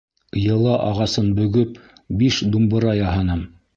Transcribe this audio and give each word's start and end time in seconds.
—Йыла 0.45 0.77
ағасын 0.85 1.29
бөгөп, 1.41 1.77
биш 2.23 2.41
думбыра 2.57 2.95
яһаным. 3.05 3.45